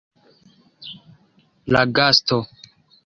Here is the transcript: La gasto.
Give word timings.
La 1.77 1.85
gasto. 1.85 2.41